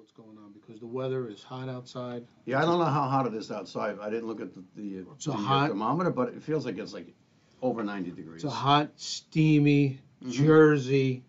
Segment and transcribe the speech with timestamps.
[0.00, 2.24] what's going on because the weather is hot outside.
[2.46, 3.98] Yeah, I don't know how hot it is outside.
[4.00, 6.78] I didn't look at the, the, It's a the hot- thermometer, but it feels like
[6.78, 7.12] it's like
[7.60, 8.42] over 90 degrees.
[8.42, 10.30] It's a hot, steamy Mhm.
[10.32, 11.22] Jersey.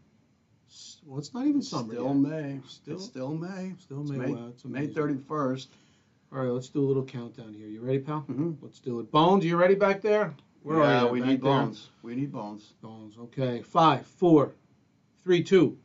[0.70, 2.16] s- Well, it's not even summer Still yet.
[2.16, 2.60] May.
[2.68, 3.74] Still- it's still May.
[3.80, 4.18] Still It's May.
[4.18, 4.94] May, Wow, it's May amazing.
[4.94, 5.68] 31st.
[6.32, 7.68] All right, let's do a little countdown here.
[7.68, 8.22] You ready, pal?
[8.22, 9.12] hmm Let's do it.
[9.12, 10.34] Bones, you ready back there?
[10.64, 11.12] Where yeah, are you?
[11.12, 11.52] we Back need there?
[11.60, 11.90] bones.
[12.04, 12.74] We need bones.
[12.82, 13.18] Bones.
[13.18, 13.62] Okay.
[13.64, 14.54] Five, four,
[15.24, 15.78] three, two,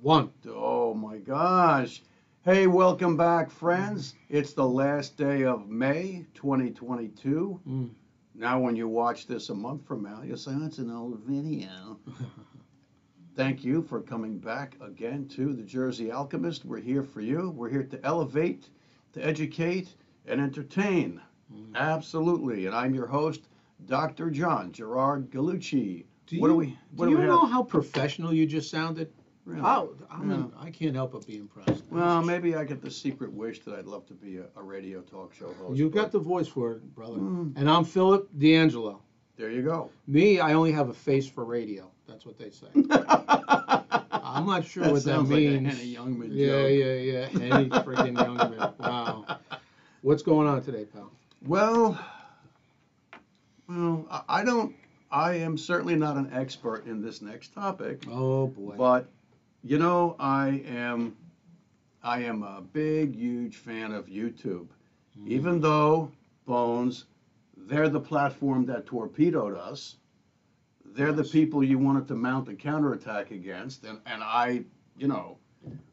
[0.00, 0.30] one.
[0.48, 2.02] Oh my gosh.
[2.44, 4.16] Hey, welcome back, friends.
[4.28, 7.58] It's the last day of May 2022.
[7.66, 7.90] Mm.
[8.34, 11.98] Now, when you watch this a month from now, you'll say, that's an old video.
[13.34, 16.66] Thank you for coming back again to the Jersey Alchemist.
[16.66, 17.48] We're here for you.
[17.48, 18.68] We're here to elevate,
[19.14, 19.94] to educate,
[20.26, 21.22] and entertain.
[21.50, 21.74] Mm.
[21.74, 22.66] Absolutely.
[22.66, 23.48] And I'm your host,
[23.86, 24.28] Dr.
[24.28, 26.04] John Gerard Galucci.
[26.26, 28.70] Do what you, do we what do do you we know how professional you just
[28.70, 29.10] sounded?
[29.46, 29.60] Really?
[29.60, 30.36] How, I'm Yeah.
[30.36, 31.84] in- I can't help but be impressed.
[31.90, 35.00] Well, maybe I get the secret wish that I'd love to be a, a radio
[35.02, 35.76] talk show host.
[35.78, 37.18] You got but- the voice for it, brother.
[37.18, 39.02] Mm, And I'm Philip D'Angelo.
[39.36, 39.90] there you go.
[40.06, 41.90] Me, I only have a face for radio.
[42.06, 42.68] That's what they say.
[44.26, 45.78] I'm not sure That what that sounds like a means.
[45.80, 46.70] Youngman yeah, joke.
[46.70, 47.26] yeah, yeah.
[47.26, 48.78] Henny freaking Youngman.
[48.78, 49.38] Wow.
[50.02, 51.10] What's going on today, pal?
[51.46, 51.98] Well,
[53.68, 54.74] well, I- I don't.
[55.10, 58.74] I am certainly not an expert in this next topic, Oh boy.
[58.76, 59.08] but
[59.64, 61.16] you know, I am.
[62.02, 64.66] I am a big, huge fan of YouTube.
[65.18, 65.28] Mm.
[65.28, 66.12] Even though
[66.44, 67.06] Bones,
[67.56, 69.96] they're the platform that torpedoed us.
[70.84, 74.64] They're the people you wanted to mount a counterattack against, and and I,
[74.98, 75.38] you know,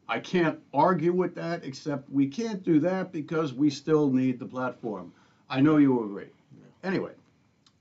[0.06, 1.64] I can't argue with that.
[1.64, 5.12] Except we can't do that because we still need the platform.
[5.48, 6.28] I know you agree.
[6.84, 7.12] Anyway,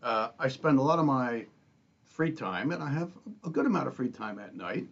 [0.01, 1.45] uh, I spend a lot of my
[2.05, 3.11] free time, and I have
[3.43, 4.85] a good amount of free time at night,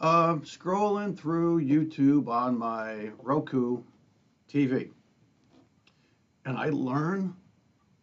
[0.00, 3.82] uh, scrolling through YouTube on my Roku
[4.50, 4.90] TV.
[6.44, 7.34] And I learn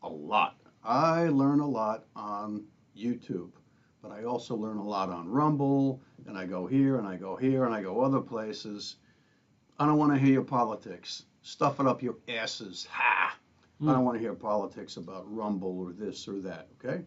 [0.02, 0.58] a lot.
[0.83, 2.65] I learn a lot on
[2.98, 3.52] YouTube,
[4.02, 7.36] but I also learn a lot on Rumble, and I go here and I go
[7.36, 8.98] here and I go other places.
[9.80, 11.23] I don't want to hear your politics.
[11.42, 12.87] Stuff it up your asses.
[12.92, 13.37] Ha!
[13.80, 13.89] Hmm.
[13.89, 17.03] I don't want to hear politics about Rumble or this or that, okay?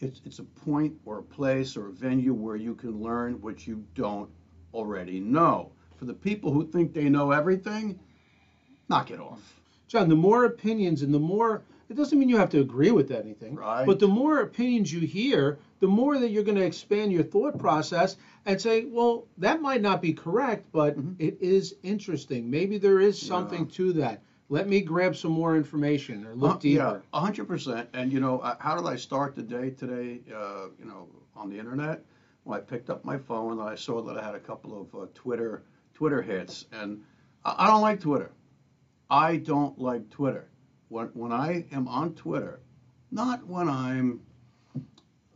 [0.00, 3.66] It's, it's a point or a place or a venue where you can learn what
[3.66, 4.28] you don't
[4.72, 5.72] already know.
[5.96, 7.98] For the people who think they know everything,
[8.88, 9.60] knock it off.
[9.86, 13.10] John, the more opinions and the more it doesn't mean you have to agree with
[13.10, 13.54] anything.
[13.54, 13.86] Right.
[13.86, 17.58] But the more opinions you hear, the more that you're going to expand your thought
[17.58, 18.16] process
[18.46, 21.14] and say, well, that might not be correct, but Mhm.
[21.18, 22.50] it is interesting.
[22.50, 24.22] Maybe there is something to that.
[24.50, 27.02] Let me grab some more information or look Uh, deeper.
[27.12, 27.88] Yeah, hundred percent.
[27.94, 30.20] And you know, uh, how did I start the day today?
[30.32, 32.04] Uh, you know, on the internet.
[32.44, 34.94] Well, I picked up my phone and I saw that I had a couple of
[34.94, 35.62] uh, Twitter
[35.94, 37.02] Twitter hits, and
[37.44, 38.32] I, I don't like Twitter.
[39.10, 40.48] I don't like Twitter.
[40.88, 42.60] When when I am on Twitter,
[43.10, 44.20] not when I'm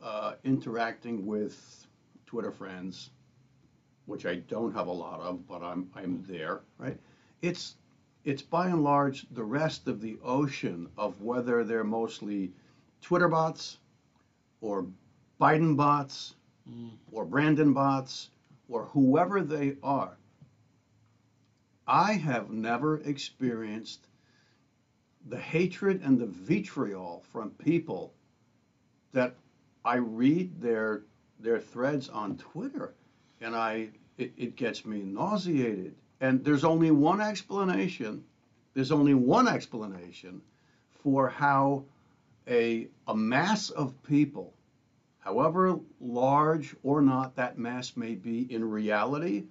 [0.03, 1.87] uh, interacting with
[2.27, 3.11] Twitter friends,
[4.05, 6.99] which I don't have a lot of, but I'm I'm there, right?
[7.41, 7.77] It's
[8.25, 12.53] it's by and large the rest of the ocean of whether they're mostly
[13.01, 13.79] Twitter bots
[14.61, 14.87] or
[15.41, 16.34] Biden bots
[16.69, 16.91] Mm.
[17.12, 18.31] or Brandon bots
[18.69, 20.19] or whoever they are.
[21.87, 24.06] I have never experienced
[25.27, 28.12] the hatred and the vitriol from people
[29.12, 29.35] that
[29.85, 31.05] I read their
[31.41, 32.95] their threads on Twitter
[33.41, 35.95] and I it, it gets me nauseated.
[36.21, 38.25] And there's only one explanation.
[38.75, 40.43] There's only one explanation
[41.03, 41.84] for how
[42.49, 44.53] a a mass of people,
[45.21, 49.45] however large or not that mass may be in reality,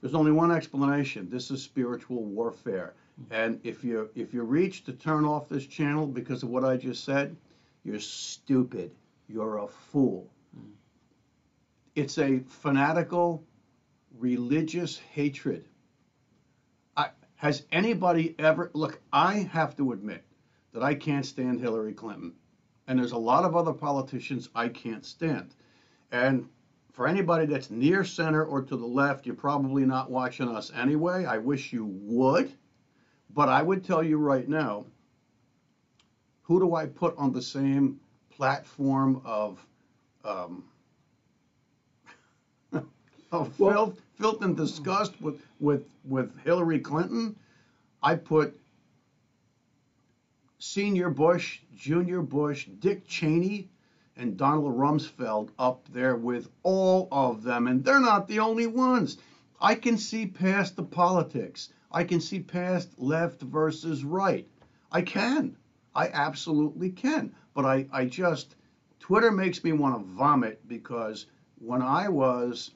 [0.00, 1.28] there's only one explanation.
[1.30, 2.94] This is spiritual warfare.
[3.30, 6.76] And if you if you reach to turn off this channel because of what I
[6.76, 7.36] just said,
[7.84, 8.90] you're stupid.
[9.28, 10.30] You're a fool.
[10.56, 10.72] Mm.
[11.94, 13.42] It's a fanatical
[14.18, 15.64] religious hatred.
[17.36, 19.00] Has anybody ever look?
[19.12, 20.24] I have to admit
[20.72, 22.32] that I can't stand Hillary Clinton,
[22.86, 25.54] and there's a lot of other politicians I can't stand.
[26.12, 26.48] And
[26.92, 31.26] for anybody that's near center or to the left, you're probably not watching us anyway.
[31.26, 32.50] I wish you would,
[33.34, 34.86] but I would tell you right now.
[36.42, 38.00] Who do I put on the same
[38.30, 39.66] platform of
[40.24, 40.64] um,
[43.32, 47.36] of Well- filth, filth and disgust with, with, with Hillary Clinton.
[48.02, 48.58] I put
[50.58, 53.68] Senior Bush, Junior Bush, Dick Cheney,
[54.16, 57.66] and Donald Rumsfeld up there with all of them.
[57.66, 59.18] And they're not the only ones.
[59.60, 61.70] I can see past the politics.
[61.92, 64.48] I can see past left versus right.
[64.90, 65.56] I can.
[65.94, 67.34] I absolutely can.
[67.54, 68.56] But I, I just,
[69.00, 71.26] Twitter makes me want to vomit because
[71.58, 72.70] when I was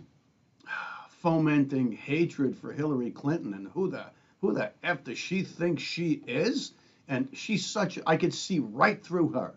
[1.22, 4.06] fomenting hatred for Hillary Clinton and who the
[4.40, 6.72] who the f does she think she is?
[7.08, 9.54] And she's such I could see right through her,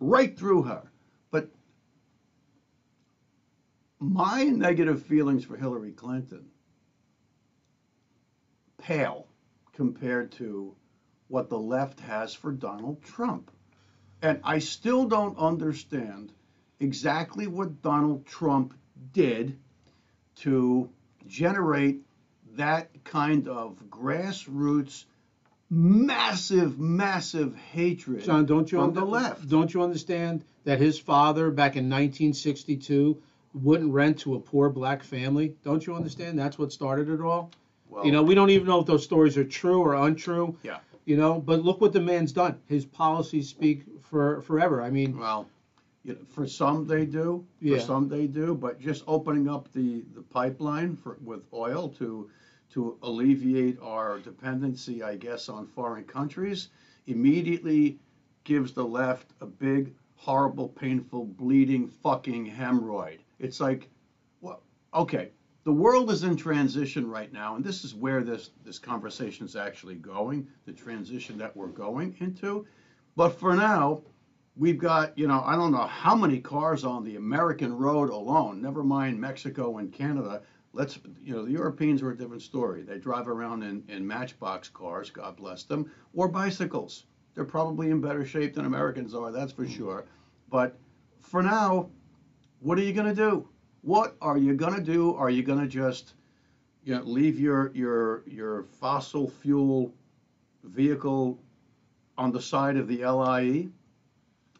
[0.00, 0.90] right through her.
[1.30, 1.48] But
[4.00, 6.46] my negative feelings for Hillary Clinton
[8.78, 9.26] pale
[9.72, 10.74] compared to
[11.28, 13.50] what the left has for Donald Trump.
[14.22, 16.32] And I still don't understand
[16.80, 18.74] exactly what Donald Trump
[19.12, 19.58] did
[20.36, 20.90] to
[21.26, 22.00] generate
[22.56, 25.04] that kind of grassroots
[25.68, 31.50] massive massive hatred John, don't you from the left Don't you understand that his father
[31.50, 33.20] back in 1962
[33.54, 35.56] wouldn't rent to a poor black family?
[35.64, 36.38] Don't you understand?
[36.38, 37.50] That's what started it all.
[37.88, 40.56] well, You know, we don't even know if those stories are true or untrue.
[40.62, 40.78] Yeah.
[41.06, 42.60] You know, but look what the man's done.
[42.66, 44.82] His policies speak for forever.
[44.82, 45.48] I mean, well
[46.06, 47.78] you know, for some they do for Yeah.
[47.80, 52.30] some they do but just opening up the the pipeline for with oil to
[52.70, 56.68] to alleviate our dependency i guess on foreign countries
[57.06, 57.98] immediately
[58.44, 63.88] gives the left a big horrible painful bleeding fucking hemorrhoid it's like
[64.40, 64.62] well
[64.94, 65.32] okay
[65.64, 69.56] the world is in transition right now and this is where this this conversation is
[69.56, 72.64] actually going the transition that we're going into
[73.16, 74.00] but for now
[74.56, 78.62] we've got, you know, I don't know how many cars on the American road alone,
[78.62, 80.42] never mind Mexico and Canada.
[80.72, 82.82] Let's, you know, the Europeans are a different story.
[82.82, 87.04] They drive around in, in matchbox cars, God bless them, or bicycles.
[87.34, 90.06] They're probably in better shape than Americans are, that's for sure.
[90.50, 90.78] But
[91.20, 91.90] for now,
[92.60, 93.48] what are you going to do?
[93.82, 95.14] What are you going to do?
[95.14, 96.14] Are you going to just,
[96.82, 99.92] you know, leave your, your, your fossil fuel
[100.64, 101.38] vehicle
[102.18, 103.68] on the side of the LIE?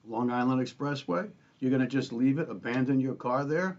[0.09, 1.29] Long Island Expressway?
[1.59, 3.79] You're going to just leave it, abandon your car there?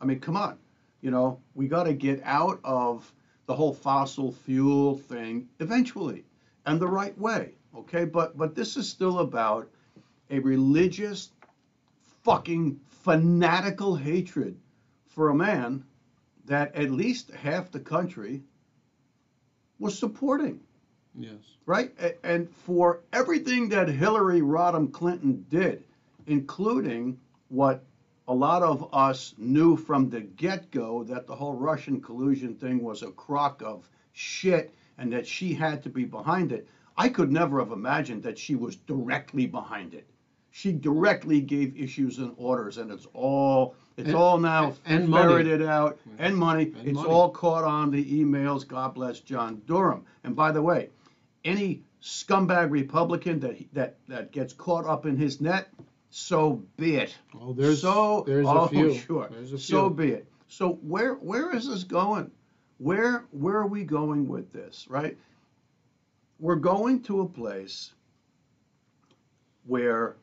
[0.00, 0.58] I mean, come on.
[1.00, 3.12] You know, we got to get out of
[3.46, 6.24] the whole fossil fuel thing eventually
[6.66, 8.04] and the right way, okay?
[8.04, 9.68] But but this is still about
[10.30, 11.30] a religious
[12.22, 14.56] fucking fanatical hatred
[15.06, 15.84] for a man
[16.46, 18.42] that at least half the country
[19.78, 20.60] was supporting
[21.18, 21.34] yes.
[21.66, 21.92] right?
[22.22, 25.84] And for everything that Hillary Rodham Clinton did,
[26.26, 27.18] including
[27.48, 27.84] what
[28.26, 32.82] a lot of us knew from the get go that the whole Russian collusion thing
[32.82, 36.66] was a crock of shit and that she had to be behind it,
[36.96, 40.08] I could never have imagined that she was directly behind it.
[40.52, 45.28] She directly gave issues and orders, and it's all it's And- all now and money.
[45.32, 46.72] ferreted out and money.
[46.78, 47.08] And it's money.
[47.08, 48.66] all caught on the emails.
[48.66, 50.04] God bless John Durham.
[50.22, 50.90] And by the way,
[51.44, 55.68] any scumbag Republican that that that gets caught up in his net,
[56.10, 57.16] so be it.
[57.40, 58.94] Oh, there's so there's oh, a few.
[58.94, 59.28] sure.
[59.30, 59.58] There's a few.
[59.58, 60.28] So be it.
[60.48, 62.30] So where where is this going?
[62.78, 64.86] Where where are we going with this?
[64.88, 65.18] Right?
[66.38, 67.92] We're going to a place
[69.66, 70.16] where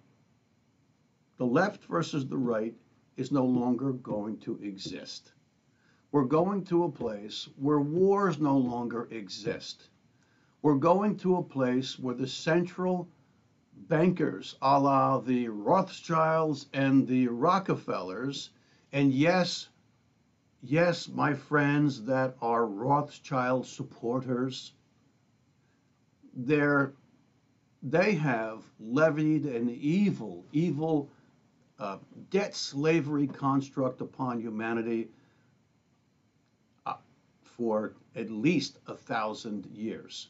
[1.38, 2.76] the left versus the right
[3.18, 5.34] is no longer going to exist.
[6.12, 9.90] We're going to a place where wars no longer exist.
[10.64, 13.08] We're going to a place where the central
[13.88, 18.52] bankers, a la the Rothschilds and the Rockefellers,
[18.94, 19.70] and yes,
[20.62, 24.74] yes, my friends that are Rothschild supporters,
[26.36, 26.94] they're,
[27.82, 31.10] they have levied an evil, evil
[31.80, 31.98] uh,
[32.30, 35.10] debt slavery construct upon humanity
[36.86, 36.98] uh,
[37.42, 40.30] for at least a thousand years.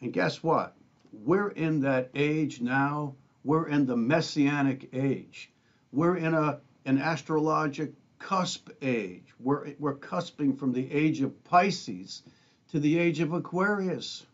[0.00, 0.76] And guess what?
[1.12, 3.14] We're in that age now.
[3.44, 5.50] We're in the messianic age.
[5.92, 9.34] We're in a an astrologic cusp age.
[9.40, 12.22] We're we're cusping from the age of Pisces
[12.70, 14.26] to the age of Aquarius.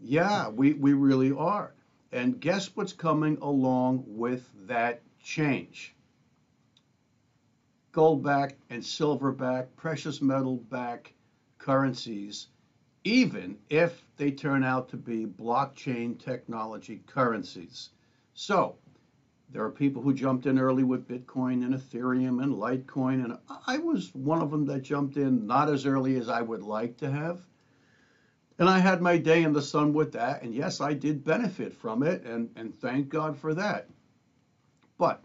[0.00, 1.72] Yeah, we, we really are.
[2.12, 5.94] And guess what's coming along with that change?
[7.92, 11.12] Gold back and silver back, precious metal back
[11.58, 12.46] currencies
[13.08, 17.88] even if they turn out to be blockchain technology currencies.
[18.34, 18.76] So,
[19.48, 23.78] there are people who jumped in early with Bitcoin and Ethereum and Litecoin, and I
[23.78, 27.10] was one of them that jumped in not as early as I would like to
[27.10, 27.40] have.
[28.58, 31.74] And I had my day in the sun with that, and yes, I did benefit
[31.74, 33.88] from it, and, and thank God for that.
[34.98, 35.24] But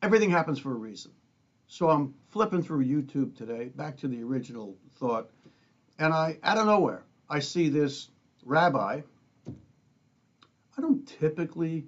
[0.00, 1.12] everything happens for a reason.
[1.66, 5.28] So I'm flipping through YouTube today, back to the original thought,
[5.98, 8.08] and I, out of nowhere, I see this
[8.44, 9.00] rabbi.
[10.76, 11.86] I don't typically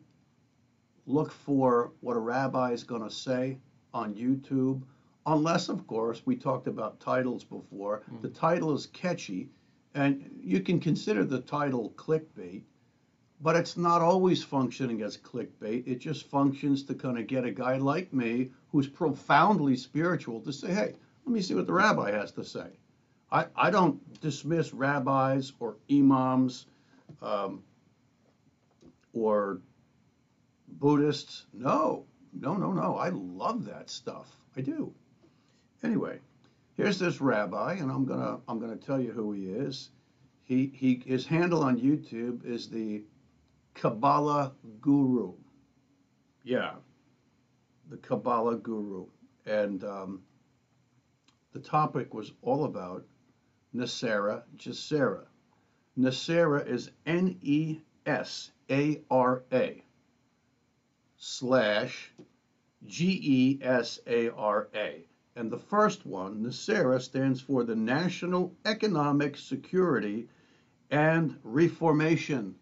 [1.06, 3.58] look for what a rabbi is going to say
[3.92, 4.82] on YouTube,
[5.26, 8.02] unless, of course, we talked about titles before.
[8.08, 8.22] Hmm.
[8.22, 9.48] The title is catchy,
[9.94, 12.62] and you can consider the title clickbait,
[13.40, 15.86] but it's not always functioning as clickbait.
[15.86, 20.52] It just functions to kind of get a guy like me who's profoundly spiritual to
[20.52, 20.94] say, hey,
[21.24, 22.68] let me see what the rabbi has to say.
[23.30, 26.66] I, I don't dismiss rabbis or imams
[27.20, 27.62] um,
[29.12, 29.60] or
[30.68, 31.46] Buddhists.
[31.52, 32.96] No, no, no, no.
[32.96, 34.28] I love that stuff.
[34.56, 34.92] I do.
[35.82, 36.20] Anyway,
[36.76, 39.90] here's this rabbi, and I'm gonna I'm gonna tell you who he is.
[40.44, 43.02] He he his handle on YouTube is the
[43.74, 45.34] Kabbalah Guru.
[46.44, 46.74] Yeah,
[47.90, 49.06] the Kabbalah Guru,
[49.44, 50.22] and um,
[51.52, 53.04] the topic was all about
[53.76, 55.26] Nesara Gesara.
[55.98, 59.82] Nesara is N E S A R A
[61.18, 62.12] slash
[62.86, 65.06] G E S A R A.
[65.36, 70.28] And the first one, NESARA, stands for the National Economic Security
[70.90, 72.54] and Reformation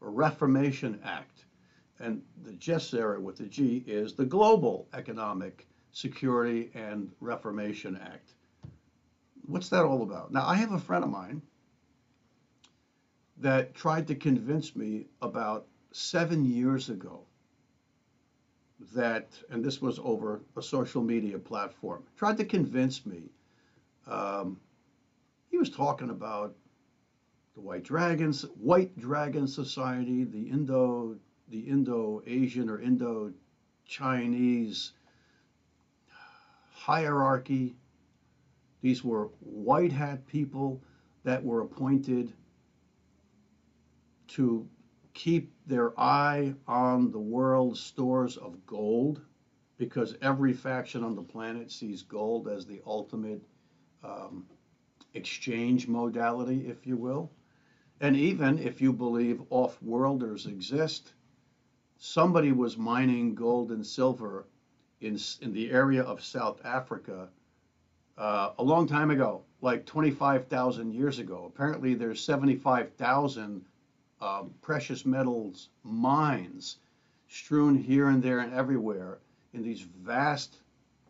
[0.00, 1.44] Reformation Act.
[2.00, 8.31] And the GESARA with the G is the Global Economic Security and Reformation Act.
[9.46, 10.32] What's that all about?
[10.32, 11.42] Now, I have a friend of mine
[13.38, 17.24] that tried to convince me about seven years ago
[18.94, 23.30] that, and this was over a social media platform, tried to convince me.
[24.06, 24.60] Um,
[25.48, 26.54] he was talking about
[27.54, 31.16] the White Dragons, White Dragon Society, the Indo,
[31.48, 34.92] the Indo-Asian or Indo-Chinese
[36.72, 37.76] hierarchy.
[38.82, 40.82] These were white hat people
[41.22, 42.32] that were appointed
[44.28, 44.68] to
[45.14, 49.20] keep their eye on the world's stores of gold
[49.78, 53.42] because every faction on the planet sees gold as the ultimate
[54.02, 54.46] um,
[55.14, 57.30] exchange modality, if you will.
[58.00, 61.14] And even if you believe off worlders exist,
[61.98, 64.46] somebody was mining gold and silver
[65.00, 67.28] in, in the area of South Africa
[68.18, 71.50] uh, a long time ago, like 25,000 years ago.
[71.52, 73.64] Apparently, there's 75,000
[74.20, 76.78] uh, precious metals mines
[77.28, 79.18] strewn here and there and everywhere
[79.52, 80.56] in these vast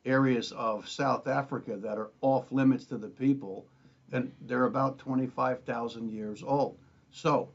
[0.04, 3.66] areas of South Africa that are off limits to the people,
[4.11, 6.76] and they're about 25,000 years old.
[7.11, 7.49] So,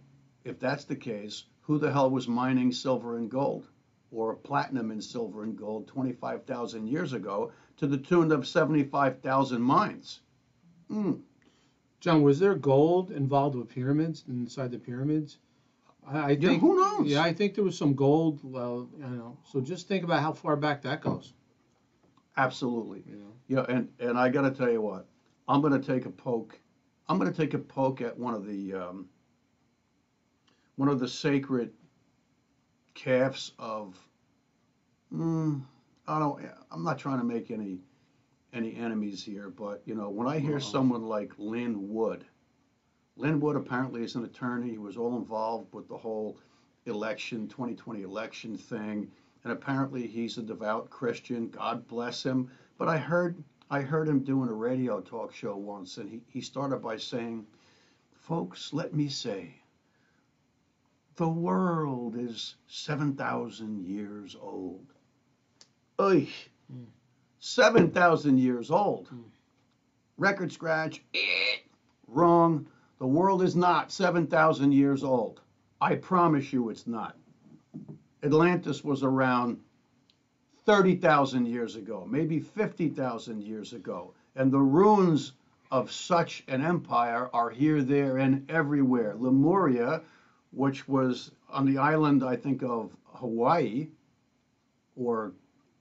[0.43, 3.67] if that's the case, who the hell was mining silver and gold
[4.11, 10.21] or platinum and silver and gold 25,000 years ago to the tune of 75,000 mines?
[10.91, 11.21] Mm.
[11.99, 15.39] John, was there gold involved with pyramids inside the pyramids?
[16.05, 16.61] I, I Yeah, think.
[16.61, 17.07] who knows?
[17.07, 18.39] Yeah, I think there was some gold.
[18.43, 21.33] Well, you know, so just think about how far back that goes.
[22.37, 23.03] Absolutely.
[23.09, 23.33] You know.
[23.47, 25.07] Yeah, and, and I got to tell you what,
[25.47, 26.59] I'm going to take a poke.
[27.09, 29.07] I'm going to take a poke at one of the um,
[30.75, 31.71] one of the sacred
[32.97, 33.95] calves of.
[35.13, 35.61] Mm,
[36.07, 36.43] I don't.
[36.71, 37.79] I'm not trying to make any
[38.53, 40.59] any enemies here, but you know, when I hear Uh-oh.
[40.59, 42.25] someone like Lin Wood,
[43.15, 44.71] Lin Wood apparently is an attorney.
[44.71, 46.39] He was all involved with the whole
[46.85, 49.11] election, 2020 election thing,
[49.43, 51.49] and apparently he's a devout Christian.
[51.49, 52.49] God bless him.
[52.77, 56.41] But I heard I heard him doing a radio talk show once, and he, he
[56.41, 57.45] started by saying,
[58.13, 59.61] "Folks, let me say,
[61.17, 64.86] the world is 7,000 years old."
[66.00, 66.29] Oy,
[66.71, 66.86] Mm.
[67.39, 69.09] 7,000 years old.
[69.09, 69.24] Mm.
[70.17, 71.01] Record scratch.
[71.13, 71.57] Eh,
[72.07, 72.67] wrong.
[73.00, 75.41] The world is not 7,000 years old.
[75.79, 77.15] I promise you it's not.
[78.24, 79.59] Atlantis was around
[80.65, 84.13] 30,000 years ago, maybe 50,000 years ago.
[84.36, 85.33] And the ruins
[85.71, 89.15] of such an empire are here, there, and everywhere.
[89.17, 90.01] Lemuria,
[90.51, 93.87] which was on the island, I think, of Hawaii,
[94.95, 95.33] or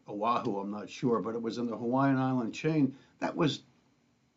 [0.08, 2.94] Oahu, I'm not sure, but it was in the Hawaiian island chain.
[3.18, 3.62] That was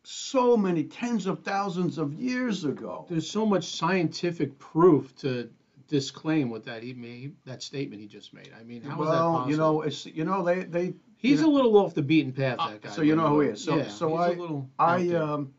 [0.02, 3.06] so many tens of thousands of years ago.
[3.08, 5.50] There's so much scientific proof to
[5.88, 8.50] disclaim what that he made, that statement he just made.
[8.58, 9.50] I mean, how is that well, possible?
[9.50, 12.56] you know, it's you know they they he's you a little off the beaten path.
[12.58, 12.90] Uh, That guy.
[12.90, 13.62] so you know who he is.
[13.62, 15.52] So- yeah, so he's I- a little I um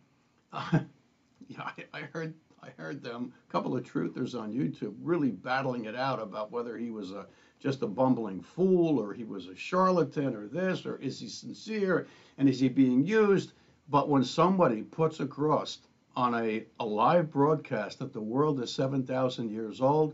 [0.54, 2.34] yeah I, I heard
[2.64, 6.78] I heard them, a couple of truthers on YouTube, really battling it out about whether
[6.78, 7.26] he was a
[7.60, 12.08] just a bumbling fool or he was a charlatan or this or is he sincere
[12.38, 13.54] and is he being used?
[13.90, 15.80] But when somebody puts across
[16.16, 20.14] on a, a live broadcast that the world is 7,000 years old,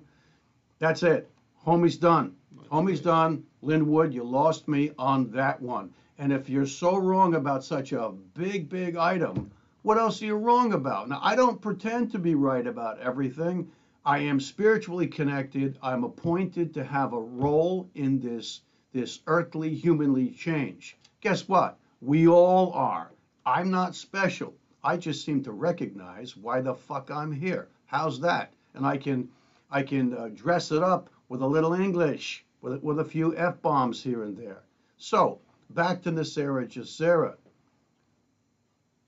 [0.79, 1.29] that's it.
[1.65, 2.35] Homie's done.
[2.71, 3.43] Homie's done.
[3.61, 5.93] Lin Wood, you lost me on that one.
[6.17, 9.51] And if you're so wrong about such a big, big item,
[9.87, 11.07] what else are you wrong about?
[11.07, 13.71] Now, I don't pretend to be right about everything.
[14.05, 15.79] I am spiritually connected.
[15.81, 20.97] I'm appointed to have a role in this, this earthly, humanly change.
[21.21, 21.79] Guess what?
[22.01, 23.13] We all are.
[23.45, 24.53] I'm not special.
[24.83, 27.69] I just seem to recognize why the fuck I'm here.
[27.85, 28.51] How's that?
[28.73, 29.29] And I can,
[29.71, 33.61] I can uh, dress it up with a little English, with, with a few f
[33.61, 34.63] bombs here and there.
[34.97, 35.39] So
[35.69, 37.35] back to NESARA GESARA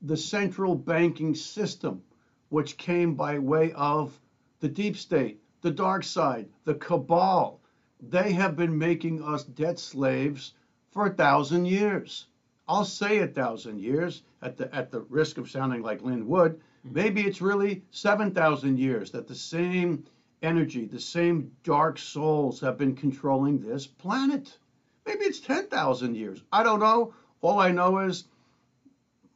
[0.01, 2.01] the central banking system,
[2.49, 4.19] which came by way of
[4.59, 7.59] the deep state, the dark side, the cabal.
[8.01, 10.53] They have been making us debt slaves
[10.91, 12.27] for a thousand years.
[12.67, 16.53] I'll say a thousand years at the at the risk of sounding like Lin Wood.
[16.85, 16.93] Mm-hmm.
[16.93, 20.05] Maybe it's really seven thousand years that the same
[20.41, 24.57] energy, the same dark souls have been controlling this planet.
[25.05, 26.41] Maybe it's ten thousand years.
[26.51, 27.13] I don't know.
[27.41, 28.25] All I know is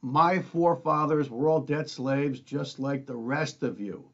[0.04, 4.04] my forefathers were all debt slaves just like the rest of you.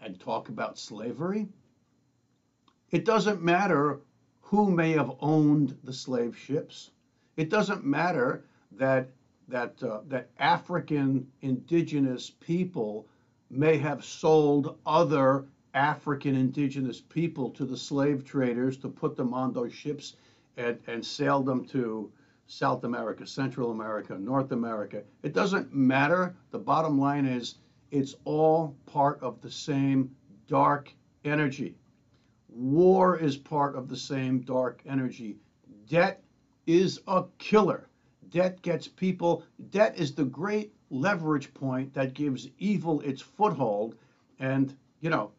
[0.00, 1.48] And talk about slavery?
[2.90, 4.00] It doesn't matter
[4.40, 6.92] who may have owned the slave ships.
[7.36, 9.10] It doesn't matter that
[9.48, 13.06] that uh, that African indigenous people
[13.50, 15.44] may have sold other
[15.74, 20.16] African indigenous people to the slave traders to put them on those ships
[20.56, 22.10] and, and sail them to
[22.46, 25.02] South America, Central America, North America.
[25.22, 26.36] It doesn't matter.
[26.50, 27.56] The bottom line is
[27.90, 30.14] it's all part of the same
[30.46, 30.92] dark
[31.24, 31.76] energy.
[32.48, 35.36] War is part of the same dark energy.
[35.88, 36.22] Debt
[36.66, 37.88] is a killer.
[38.30, 43.96] Debt gets people, debt is the great leverage point that gives evil its foothold.
[44.38, 45.30] And, you know,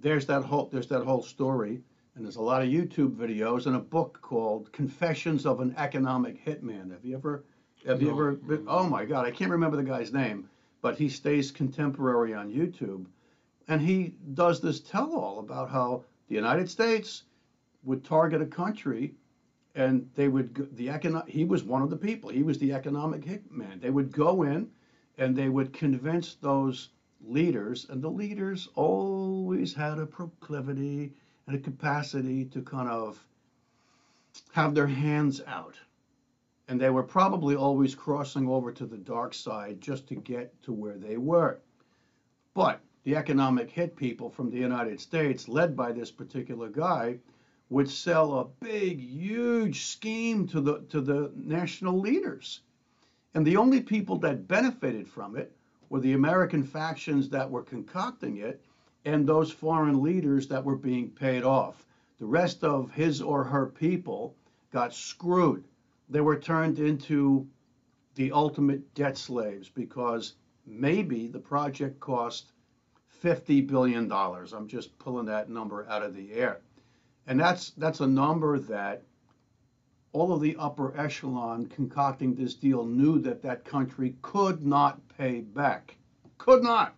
[0.00, 1.82] there's that whole there's that whole story
[2.14, 6.44] and there's a lot of YouTube videos and a book called Confessions of an Economic
[6.44, 6.90] Hitman.
[6.90, 7.44] Have you ever
[7.86, 10.48] have you ever been, oh my god, I can't remember the guy's name,
[10.82, 13.06] but he stays contemporary on YouTube
[13.68, 17.22] and he does this tell all about how the United States
[17.84, 19.14] would target a country
[19.76, 22.30] and they would the economic he was one of the people.
[22.30, 23.80] He was the economic hitman.
[23.80, 24.68] They would go in
[25.16, 26.90] and they would convince those
[27.22, 31.12] leaders and the leaders always had a proclivity
[31.46, 33.22] and a capacity to kind of
[34.52, 35.78] have their hands out.
[36.68, 40.72] And they were probably always crossing over to the dark side just to get to
[40.72, 41.58] where they were.
[42.54, 47.18] But the economic hit people from the United States, led by this particular guy,
[47.70, 52.60] would sell a big, huge scheme to the to the national leaders.
[53.34, 55.56] And the only people that benefited from it
[55.88, 58.62] were the American factions that were concocting it
[59.04, 61.86] and those foreign leaders that were being paid off.
[62.18, 64.34] The rest of his or her people
[64.72, 65.64] got screwed.
[66.08, 67.48] They were turned into
[68.14, 70.34] the ultimate debt slaves because
[70.66, 72.52] maybe the project cost
[73.22, 74.10] $50 billion.
[74.12, 76.60] I'm just pulling that number out of the air.
[77.26, 79.02] And that's that's a number that
[80.12, 85.40] all of the upper echelon concocting this deal knew that that country could not pay
[85.40, 85.96] back.
[86.38, 86.96] Could not.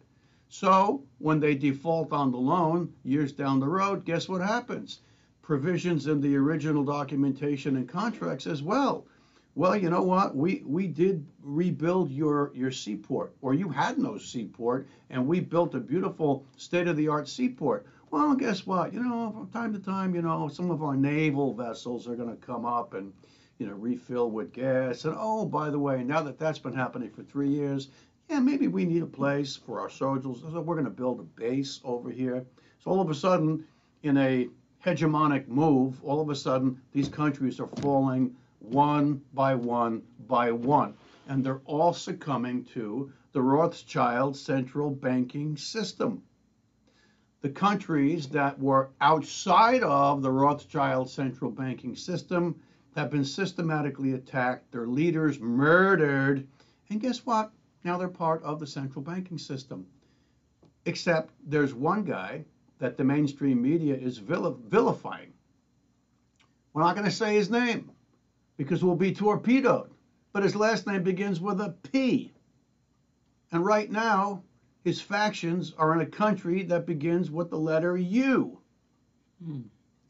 [0.54, 5.00] So when they default on the loan years down the road, guess what happens?
[5.40, 9.06] Provisions in the original documentation and contracts as well.
[9.54, 10.36] Well, you know what?
[10.36, 15.74] We we did rebuild your your seaport, or you had no seaport, and we built
[15.74, 17.86] a beautiful state-of-the-art seaport.
[18.10, 18.92] Well, guess what?
[18.92, 22.28] You know, from time to time, you know, some of our naval vessels are going
[22.28, 23.14] to come up and
[23.56, 25.06] you know refill with gas.
[25.06, 27.88] And oh, by the way, now that that's been happening for three years,
[28.32, 30.40] yeah, maybe we need a place for our soldiers.
[30.40, 32.46] So we're going to build a base over here.
[32.78, 33.62] So all of a sudden,
[34.04, 34.48] in a
[34.82, 40.94] hegemonic move, all of a sudden, these countries are falling one by one by one.
[41.28, 46.22] And they're all succumbing to the Rothschild central banking system.
[47.42, 52.58] The countries that were outside of the Rothschild central banking system
[52.96, 56.46] have been systematically attacked, their leaders murdered,
[56.88, 57.52] and guess what?
[57.84, 59.86] Now they're part of the central banking system.
[60.84, 62.44] Except there's one guy
[62.78, 65.32] that the mainstream media is vilifying.
[66.72, 67.90] We're not going to say his name
[68.56, 69.90] because we'll be torpedoed.
[70.32, 72.32] But his last name begins with a P.
[73.52, 74.42] And right now,
[74.82, 78.58] his factions are in a country that begins with the letter U.
[79.44, 79.60] Hmm.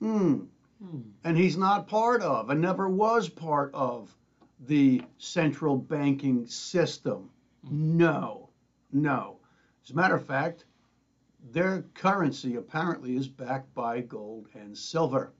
[0.00, 0.40] Hmm.
[0.82, 1.00] Hmm.
[1.24, 4.14] And he's not part of, and never was part of,
[4.66, 7.28] the central banking system.
[7.62, 8.50] No,
[8.92, 9.38] no.
[9.84, 10.64] As a matter of fact,
[11.50, 15.32] their currency apparently is backed by gold and silver.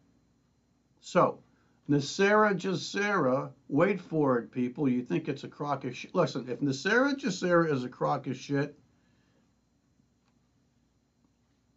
[1.01, 1.41] So,
[1.89, 4.89] NESARA GESARA, wait for it, people.
[4.89, 6.15] You think it's a crock of shit.
[6.15, 8.79] Listen, if NESARA GESARA is a crock of shit,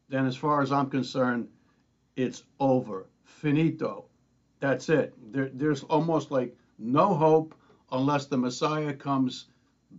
[0.09, 1.49] then as far as I'm concerned,
[2.15, 3.07] it's over.
[3.23, 4.05] Finito.
[4.59, 5.13] That's it.
[5.31, 7.55] There, there's almost like no hope
[7.91, 9.47] unless the Messiah comes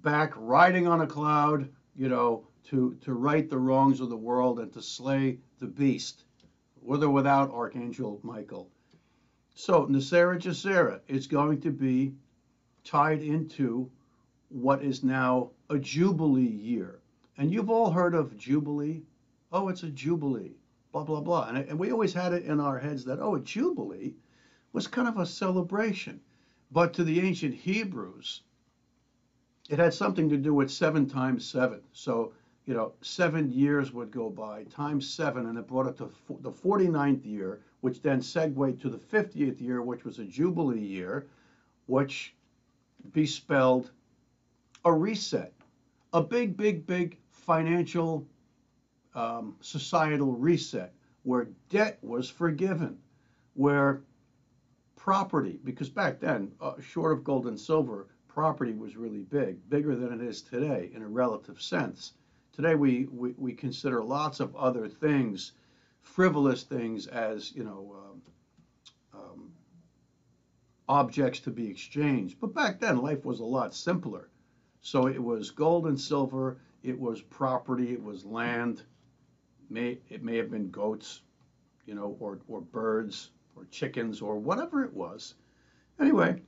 [0.03, 4.59] back riding on a cloud, you know, to, to right the wrongs of the world
[4.59, 6.25] and to slay the beast,
[6.83, 8.69] with or without Archangel Michael.
[9.55, 12.13] So, NESARA GESARA is going to be
[12.85, 13.91] tied into
[14.49, 17.01] what is now a Jubilee year.
[17.39, 19.03] And you've all heard of Jubilee.
[19.53, 20.57] Oh, it's a Jubilee,
[20.93, 21.49] blah, blah, blah.
[21.49, 24.15] And, and we always had it in our heads that, oh, a Jubilee
[24.73, 26.21] was kind of a celebration.
[26.71, 28.43] But to the ancient Hebrews,
[29.69, 31.81] it had something to do with seven times seven.
[31.93, 32.33] So,
[32.67, 36.51] you know, seven years would go by, times seven, and it brought it to the
[36.51, 41.27] 49th year, which then segued to the 50th year, which was a Jubilee year,
[41.87, 42.35] which
[43.13, 43.91] bespelled
[44.85, 45.53] a reset,
[46.13, 48.27] a big, big, big financial
[49.15, 52.97] um, societal reset where debt was forgiven,
[53.55, 54.03] where
[54.95, 59.97] property, because back then, uh, short of gold and silver, property was really big, bigger
[59.97, 62.13] than it is today in a relative sense.
[62.53, 65.53] Today we, we, we consider lots of other things,
[66.03, 68.23] frivolous things, as you know, um,
[69.15, 69.53] um,
[70.87, 72.37] objects to be exchanged.
[72.39, 74.29] But back then, life was a lot simpler.
[74.83, 78.83] So it was gold and silver, it was property, it was land.
[79.71, 81.23] May, it may have been goats,
[81.87, 85.37] you know, or, or birds, or chickens, or whatever it was.
[85.99, 86.43] Anyway,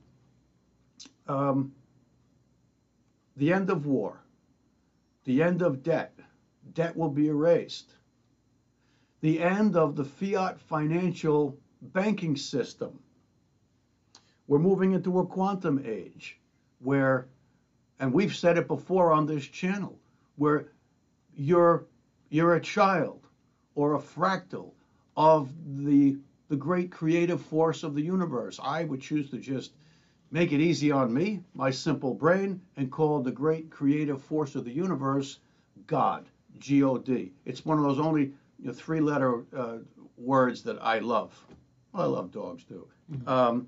[1.27, 1.71] um,
[3.39, 4.21] the end of war,
[5.23, 6.13] the end of debt,
[6.73, 7.93] debt will be erased,
[9.21, 12.99] the end of the fiat financial banking system.
[14.47, 16.37] We're moving into a quantum age
[16.79, 17.27] where,
[17.99, 19.97] and we've said it before on this channel,
[20.35, 20.73] where
[21.33, 21.85] you're,
[22.29, 23.25] you're a child
[23.75, 24.71] or a fractal
[25.15, 25.49] of
[25.85, 26.17] the,
[26.49, 28.59] the great creative force of the universe.
[28.61, 29.71] I would choose to just
[30.31, 34.65] make it easy on me, my simple brain, and call the great creative force of
[34.65, 35.39] the universe
[35.87, 36.25] God,
[36.59, 37.31] G O D.
[37.45, 39.77] It's one of those only you know, three letter uh,
[40.17, 41.33] words that I love.
[41.93, 42.87] Well, I love dogs too.
[43.11, 43.27] Mm-hmm.
[43.27, 43.67] Um,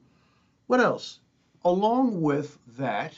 [0.68, 1.20] what else?
[1.66, 3.14] Along with that,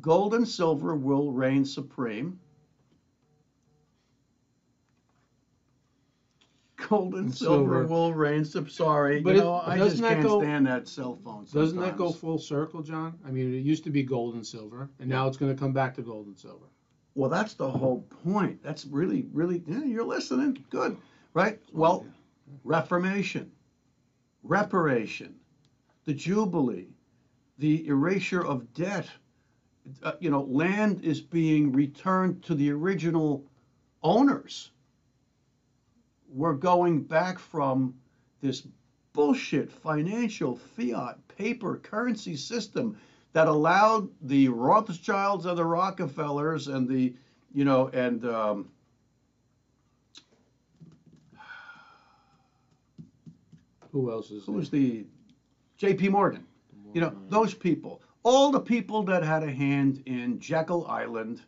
[0.00, 2.38] gold and silver will reign supreme.
[6.88, 8.44] Gold and silver, silver will reign.
[8.44, 11.46] sorry, but you know, it, I just can't go, stand that cell phone.
[11.46, 11.52] Sometimes.
[11.52, 13.18] Doesn't that go full circle, John?
[13.26, 15.72] I mean, it used to be gold and silver, and now it's going to come
[15.72, 16.66] back to gold and silver.
[17.14, 18.62] Well, that's the whole point.
[18.62, 19.62] That's really, really.
[19.66, 20.64] Yeah, you're listening.
[20.70, 20.96] Good,
[21.32, 21.60] right?
[21.72, 22.06] Well,
[22.64, 23.50] Reformation,
[24.42, 25.34] reparation,
[26.04, 26.88] the Jubilee,
[27.58, 29.06] the erasure of debt
[30.02, 33.44] uh, you know, land is being returned to the original
[34.02, 34.70] owners.
[36.34, 37.94] We're going back from
[38.40, 38.66] this
[39.12, 42.98] bullshit financial fiat paper currency system
[43.32, 47.14] that allowed the Rothschilds and the Rockefellers and the,
[47.54, 48.68] you know, and um,
[53.92, 55.06] who else is who's the
[55.76, 56.08] J.P.
[56.08, 56.44] Morgan?
[56.92, 61.42] You know, those people all the people that had a hand in Jekyll Island.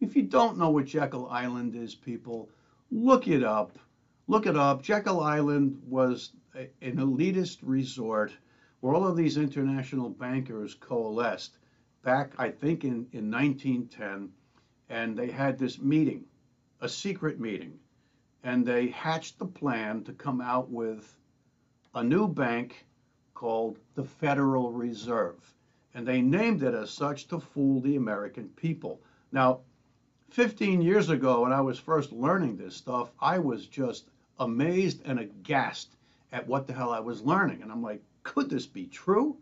[0.00, 2.48] If you don't know what Jekyll Island is, people,
[2.92, 3.78] look it up.
[4.28, 4.82] Look it up.
[4.82, 8.32] Jekyll Island was a, an elitist resort
[8.80, 11.58] where all of these international bankers coalesced
[12.02, 14.30] back, I think, in, in 1910.
[14.88, 16.24] And they had this meeting,
[16.80, 17.80] a secret meeting.
[18.44, 21.18] And they hatched the plan to come out with
[21.94, 22.86] a new bank
[23.34, 25.54] called the Federal Reserve
[25.94, 29.00] and they named it as such to fool the American people.
[29.32, 29.62] Now,
[30.30, 35.18] 15 years ago, when I was first learning this stuff, I was just amazed and
[35.18, 35.96] aghast
[36.32, 37.62] at what the hell I was learning.
[37.62, 39.36] And I'm like, could this be true?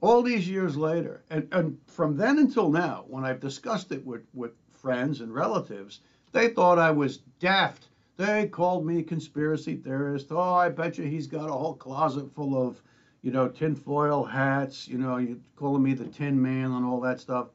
[0.00, 4.22] All these years later, and, and from then until now, when I've discussed it with,
[4.34, 6.00] with friends and relatives,
[6.32, 7.88] they thought I was daft.
[8.16, 10.28] They called me conspiracy theorist.
[10.30, 12.82] Oh, I bet you he's got a whole closet full of
[13.22, 17.20] you know, tinfoil hats, you know, you calling me the Tin Man and all that
[17.20, 17.48] stuff.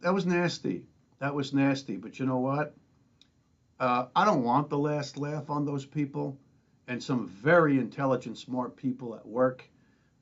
[0.00, 0.82] That was nasty.
[1.18, 1.96] That was nasty.
[1.96, 2.74] But you know what?
[3.80, 6.38] Uh, I don't want the last laugh on those people.
[6.86, 9.64] And some very intelligent, smart people at work,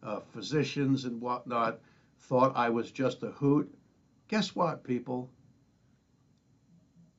[0.02, 1.80] uh, physicians and whatnot,
[2.20, 3.74] thought I was just a hoot.
[4.28, 5.30] Guess what, people?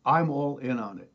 [0.05, 1.11] I'm all in on it.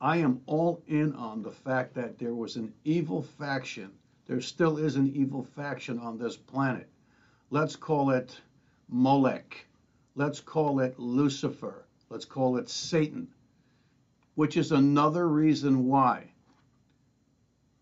[0.00, 3.92] I am all in on the fact that there was an evil faction.
[4.26, 6.90] There still is an evil faction on this planet.
[7.50, 8.40] Let's call it
[8.88, 9.64] Molech.
[10.16, 11.86] Let's call it Lucifer.
[12.10, 13.28] Let's call it Satan,
[14.34, 16.32] which is another reason why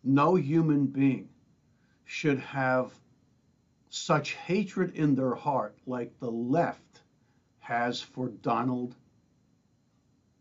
[0.02, 1.28] no human being
[2.04, 2.92] should have
[3.88, 7.02] such hatred in their heart like the left
[7.58, 8.96] has for Donald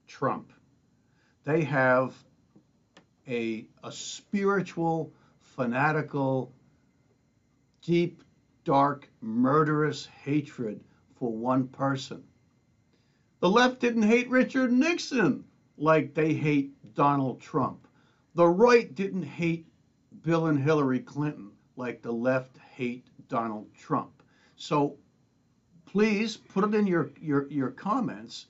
[0.07, 0.51] Trump.
[1.43, 2.15] They have
[3.27, 6.51] a, a spiritual, fanatical,
[7.81, 8.23] deep,
[8.63, 10.83] dark, murderous hatred
[11.15, 12.23] for one person.
[13.39, 15.43] The left didn't hate Richard Nixon
[15.81, 17.87] like they hate Donald Trump.
[18.35, 19.65] The right didn't hate
[20.23, 24.23] Bill and Hillary Clinton like the left hate Donald Trump.
[24.55, 24.97] So
[25.85, 28.47] please put it in your, your, your comments.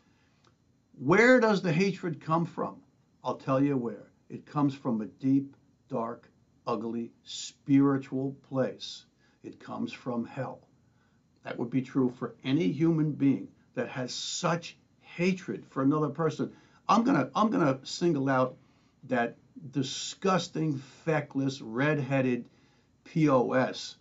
[0.98, 2.78] Where does the hatred come from?
[3.24, 4.12] I'll tell you where.
[4.30, 5.56] It comes from a deep,
[5.90, 6.30] dark,
[6.68, 9.06] ugly, spiritual place.
[9.44, 10.68] It comes from hell.
[11.44, 16.54] That would be true for any human being that has such hatred for another person.
[16.90, 18.58] I'm gonna I'm gonna single out
[19.08, 19.38] that
[19.72, 22.46] disgusting, feckless, red-headed
[23.06, 23.98] POS.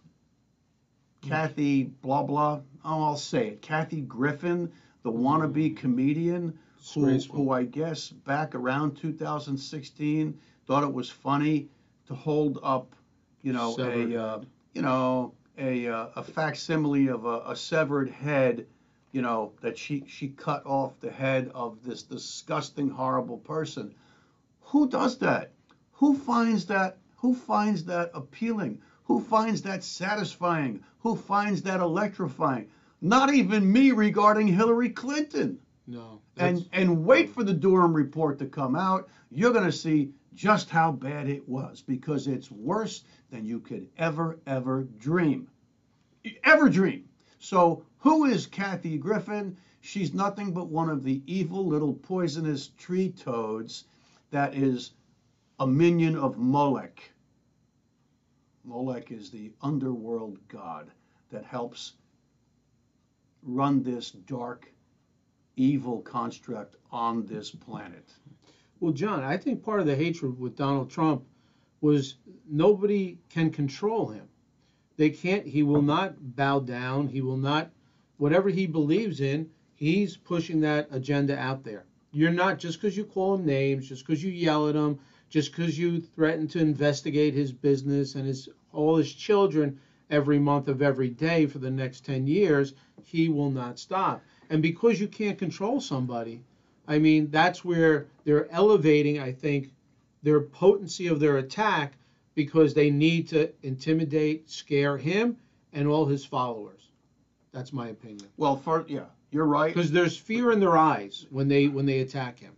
[1.21, 2.61] Kathy blah blah.
[2.85, 3.63] Oh, I'll say it.
[3.63, 4.73] Kathy Griffin,
[5.03, 6.59] the wannabe comedian
[6.95, 11.69] who, who I guess back around 2016 thought it was funny
[12.07, 12.95] to hold up,
[13.43, 14.41] you know, Severed a uh,
[14.75, 18.67] you know a uh, a facsimile of a, a severed head,
[19.13, 23.95] you know, that she she cut off the head of this disgusting, horrible person.
[24.61, 25.53] Who does that?
[25.93, 26.99] Who finds that?
[27.17, 28.81] Who finds that appealing?
[29.05, 30.85] Who finds that satisfying?
[31.01, 32.69] Who finds that electrifying?
[33.01, 35.59] Not even me regarding Hillary Clinton.
[35.87, 36.21] No.
[36.37, 39.09] And and wait for the Durham report to come out.
[39.31, 43.89] You're going to see just how bad it was because it's worse than you could
[43.97, 45.49] ever ever dream.
[46.45, 47.08] Ever dream.
[47.39, 49.57] So, who is Kathy Griffin?
[49.81, 53.85] She's nothing but one of the evil little poisonous tree toads
[54.31, 54.93] that is
[55.61, 57.13] a minion of Molech.
[58.65, 60.91] Molech is the underworld god
[61.31, 61.95] that helps
[63.43, 64.73] run this dark,
[65.57, 68.15] evil construct on this planet.
[68.81, 71.25] Well, John, I think part of the hatred with Donald Trump
[71.81, 72.17] was
[72.49, 74.29] nobody can control him.
[74.99, 77.07] They can't, he will not bow down.
[77.09, 77.71] He will not,
[78.17, 81.85] whatever he believes in, he's pushing that agenda out there.
[82.11, 84.99] You're not, just because you call him names, just because you yell at him,
[85.31, 89.79] just because you threaten to investigate his business and his all his children
[90.11, 94.21] every month of every day for the next 10 years, he will not stop.
[94.51, 96.41] And because you can't control somebody,
[96.89, 99.71] I mean, that's where they're elevating, I think,
[100.25, 101.93] their potency of their attack
[102.39, 105.37] because they need to intimidate, scare him
[105.73, 106.89] and all his followers.
[107.51, 108.29] That's my opinion.
[108.37, 109.75] Well, for yeah, you're right.
[109.75, 112.53] Because there's fear in their eyes when they when they attack him.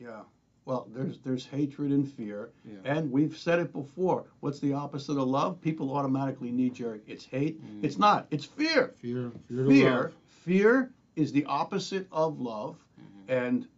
[0.00, 0.22] Yeah.
[0.64, 2.78] Well, there's there's hatred and fear, Yeah.
[2.96, 4.24] and we've said it before.
[4.40, 5.60] What's the opposite of love?
[5.60, 7.02] People automatically knee jerk.
[7.06, 7.62] It's hate.
[7.62, 7.84] Mm.
[7.84, 8.26] It's not.
[8.30, 8.94] It's fear.
[9.02, 10.12] Fear, fear, Fear.
[10.46, 13.32] Fear is the opposite of love, Mm-hmm.
[13.32, 13.68] and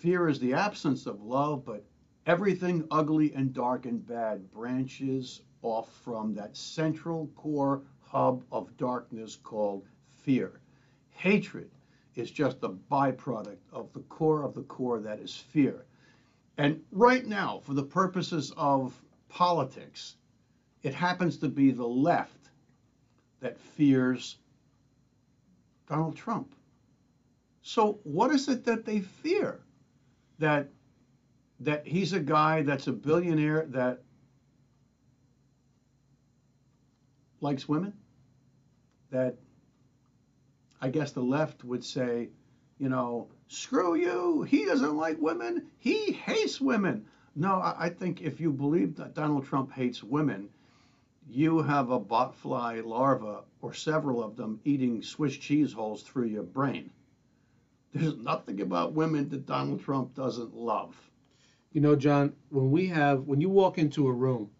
[0.00, 1.64] fear is the absence of love.
[1.66, 1.84] But
[2.26, 9.36] everything ugly and dark and bad branches off from that central core hub of darkness
[9.36, 10.60] called fear.
[11.10, 11.70] Hatred
[12.14, 15.86] is just a byproduct of the core of the core that is fear.
[16.58, 20.16] And right now, for the purposes of politics,
[20.82, 22.50] it happens to be the left
[23.40, 24.36] that fears
[25.88, 26.54] Donald Trump.
[27.62, 29.60] So what is it that they fear?
[30.38, 30.68] That
[31.64, 34.02] that he's a guy that's a billionaire that
[37.40, 37.92] likes women?
[39.10, 39.36] That
[40.80, 42.30] I guess the left would say,
[42.78, 44.42] you know, screw you.
[44.42, 45.68] He doesn't like women.
[45.78, 47.06] He hates women.
[47.36, 50.48] No, I, I think if you believe that Donald Trump hates women,
[51.28, 56.42] you have a botfly larva or several of them eating Swiss cheese holes through your
[56.42, 56.90] brain.
[57.94, 60.96] There's nothing about women that Donald Trump doesn't love.
[61.72, 64.50] You know, John, when we have when you walk into a room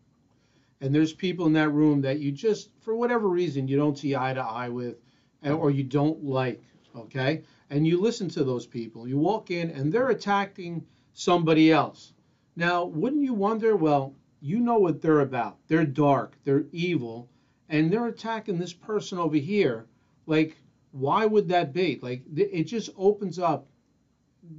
[0.81, 4.17] and there's people in that room that you just for whatever reason you don't see
[4.17, 4.97] eye to eye with
[5.45, 6.63] or you don't like
[6.97, 7.43] okay?
[7.71, 9.09] And you listen to those people.
[9.09, 12.13] You walk in and they're attacking somebody else.
[12.57, 15.57] Now, wouldn't you wonder, well, you know what they're about.
[15.69, 17.29] They're dark, they're evil,
[17.69, 19.87] and they're attacking this person over here.
[20.27, 20.57] Like,
[20.91, 21.99] why would that be?
[22.03, 23.67] Like, it just opens up.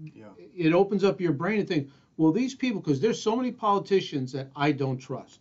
[0.04, 0.30] Yeah.
[0.56, 4.32] It opens up your brain and think, well, these people, because there's so many politicians
[4.34, 5.40] that I don't trust.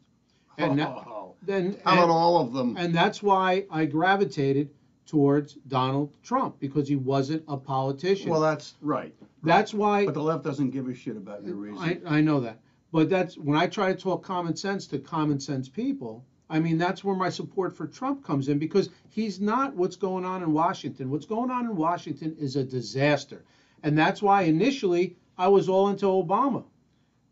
[0.59, 2.77] And that, Oh, then, how about all of them?
[2.77, 4.71] and that's why I gravitated
[5.07, 8.31] towards Donald Trump because he wasn't a politician.
[8.31, 9.13] Well, that's right.
[9.43, 12.03] that's why But the left doesn't give a shit about your reason.
[12.07, 12.61] I, I know that.
[12.93, 16.25] But that's when I try to talk common sense to common sense people.
[16.51, 20.25] I mean, that's where my support for Trump comes in because he's not what's going
[20.27, 21.11] on in Washington.
[21.11, 23.43] What's going on in Washington is a disaster.
[23.83, 26.63] And that's why initially I was all into Obama.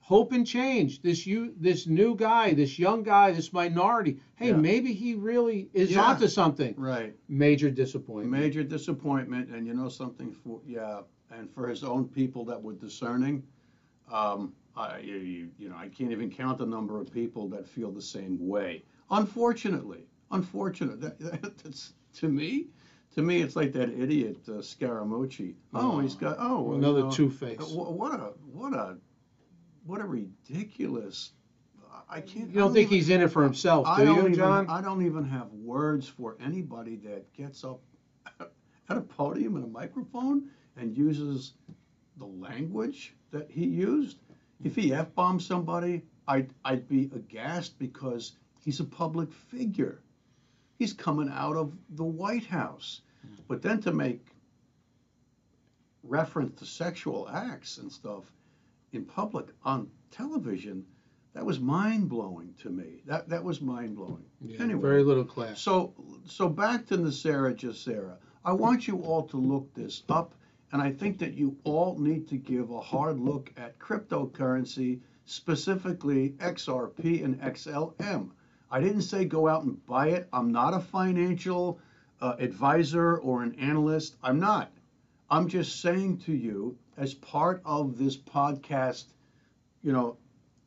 [0.01, 1.01] Hope and change.
[1.01, 4.18] This you this new guy, this young guy, this minority.
[4.35, 4.57] Hey, Yeah.
[4.57, 6.03] maybe he really is Yeah.
[6.11, 6.75] onto something.
[6.77, 7.14] right.
[7.29, 8.42] Major disappointment.
[8.42, 12.73] Major disappointment, and you know something for yeah, and for his own people that were
[12.75, 13.44] discerning,
[14.11, 17.92] um, I you, you, know I can't even count the number of people that feel
[17.92, 18.83] the same way.
[19.11, 21.01] Unfortunately, unfortunate.
[21.01, 21.16] That,
[21.62, 22.66] that's to me,
[23.14, 25.55] to me, it's like that idiot uh, Scaramucci.
[25.75, 27.61] Oh, he's got oh Another you know, two-face.
[27.61, 28.96] What a what a
[29.85, 31.33] what a ridiculous.
[32.09, 32.49] I can't.
[32.49, 34.68] You don't think he's in it for himself, do I do don't you, even, John?
[34.68, 37.81] I don't even have words for anybody that gets up
[38.40, 41.55] at a podium and a microphone and uses
[42.16, 44.18] the language that he used.
[44.64, 50.01] If he f bombed somebody, I'd I'd be aghast because he's a public figure.
[50.81, 53.03] He's coming out of the White House,
[53.49, 54.25] but then to make
[56.03, 58.33] reference to sexual acts and stuff
[58.93, 60.87] in public on television,
[61.35, 63.03] that was mind blowing to me.
[63.05, 64.25] That that was mind blowing.
[64.40, 65.61] Yeah, anyway, Very little class.
[65.61, 65.93] so
[66.25, 68.16] so back to the NESARA GESARA.
[68.43, 70.35] I want you all to look this up,
[70.73, 76.31] and I think that you all need to give a hard look at cryptocurrency, specifically
[76.38, 78.31] XRP and XLM.
[78.70, 80.28] I didn't say go out and buy it.
[80.33, 81.80] I'm not a financial
[82.20, 84.16] uh, advisor or an analyst.
[84.22, 84.70] I'm not.
[85.28, 89.04] I'm just saying to you, as part of this podcast,
[89.83, 90.16] you know,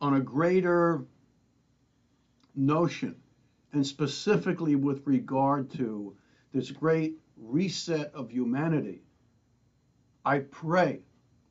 [0.01, 1.05] on a greater
[2.55, 3.15] notion,
[3.71, 6.15] and specifically with regard to
[6.53, 9.01] this great reset of humanity,
[10.25, 11.01] I pray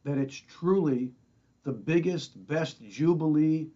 [0.05, 1.13] that it's truly
[1.65, 3.69] the biggest, best jubilee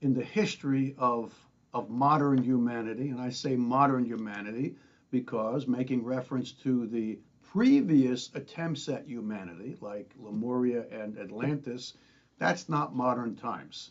[0.00, 1.32] in the history of,
[1.74, 3.08] of modern humanity.
[3.08, 4.76] And I say modern humanity
[5.10, 11.94] because making reference to the previous attempts at humanity, like Lemuria and Atlantis,
[12.38, 13.90] that's not modern times.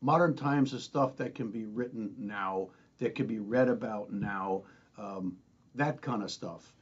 [0.00, 4.62] Modern times is stuff that can be written now, that can be read about now,
[4.98, 5.36] um,
[5.74, 6.72] that kind of stuff.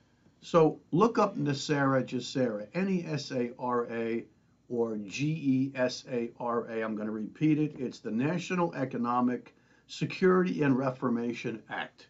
[0.41, 4.25] So look up NESARA GESARA, N E S A R A
[4.69, 6.83] or G E S A R A.
[6.85, 7.77] I'm going to repeat it.
[7.79, 9.55] It's the National Economic
[9.87, 12.09] Security and Reformation Act.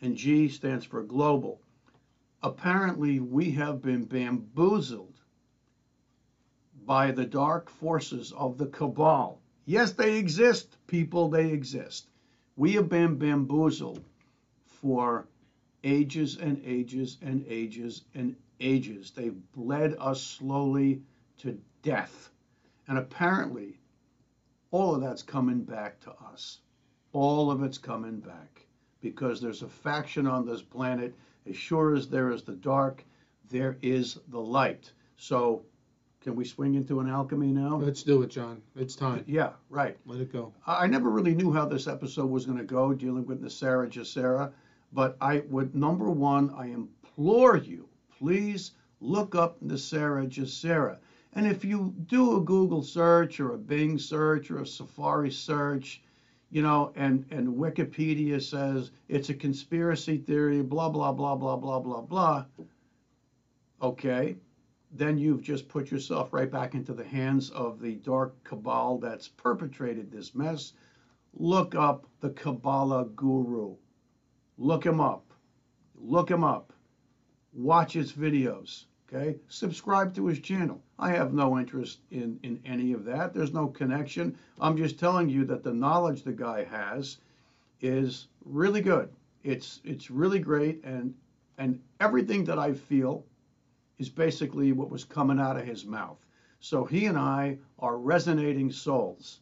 [0.00, 1.60] And G stands for global.
[2.42, 5.20] Apparently, we have been bamboozled
[6.86, 9.40] by the dark forces of the cabal.
[9.66, 12.08] Yes, they exist, people, they exist.
[12.56, 14.02] We have been bamboozled
[14.66, 15.26] for
[15.84, 19.10] ages and ages and ages and ages.
[19.10, 21.02] They've bled us slowly
[21.38, 22.30] to death.
[22.86, 23.78] And apparently,
[24.70, 26.60] all of that's coming back to us.
[27.20, 28.64] All of it's coming back
[29.00, 31.16] because there's a faction on this planet.
[31.48, 33.04] As sure as there is the dark,
[33.50, 34.92] there is the light.
[35.16, 35.64] So,
[36.20, 37.78] can we swing into an alchemy now?
[37.78, 38.62] Let's do it, John.
[38.76, 39.24] It's time.
[39.26, 39.98] Yeah, right.
[40.06, 40.54] Let it go.
[40.64, 44.52] I never really knew how this episode was going to go, dealing with NESARA GESARA.
[44.92, 50.98] But I would, number one, I implore you, please look up NESARA GESARA.
[51.32, 56.00] And if you do a Google search or a Bing search or a Safari search,
[56.50, 61.78] you know, and, and Wikipedia says it's a conspiracy theory, blah, blah, blah, blah, blah,
[61.78, 62.44] blah, blah,
[63.82, 64.36] okay,
[64.90, 69.28] then you've just put yourself right back into the hands of the dark cabal that's
[69.28, 70.72] perpetrated this mess.
[71.34, 73.76] Look up the Kabbalah guru.
[74.56, 75.32] Look him up.
[75.94, 76.72] Look him up.
[77.52, 78.86] Watch his videos.
[79.12, 79.38] Okay?
[79.48, 80.82] Subscribe to his channel.
[80.98, 83.32] I have no interest in, in any of that.
[83.32, 84.36] There's no connection.
[84.60, 87.18] I'm just telling you that the knowledge the guy has
[87.80, 89.08] is really good.
[89.44, 91.14] It's it's really great and
[91.56, 93.24] and everything that I feel
[93.98, 96.18] is basically what was coming out of his mouth.
[96.60, 99.40] So he and I are resonating souls,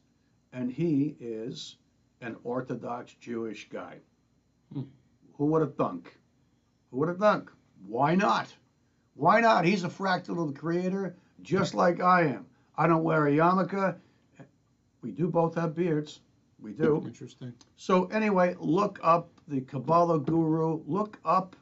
[0.52, 1.76] and he is
[2.20, 3.96] an Orthodox Jewish guy.
[4.72, 4.82] Hmm.
[5.34, 6.14] Who would have thunk?
[6.90, 7.50] Who would have thunk?
[7.86, 8.54] Why not?
[9.14, 9.64] Why not?
[9.64, 12.46] He's a fractal of the creator, just like I am.
[12.76, 13.96] I don't wear a yarmulke.
[15.02, 16.20] We do both have beards.
[16.58, 17.02] We do.
[17.06, 17.52] Interesting.
[17.76, 20.82] So anyway, look up the Kabbalah Guru.
[20.86, 21.54] Look up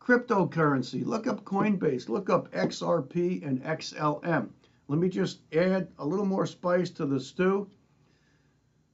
[0.00, 1.04] cryptocurrency.
[1.04, 2.08] Look up Coinbase.
[2.08, 4.48] Look up XRP and XLM.
[4.88, 7.68] Let me just add a little more spice to the stew.